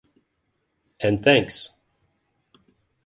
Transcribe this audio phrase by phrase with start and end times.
[0.99, 1.75] And thanks.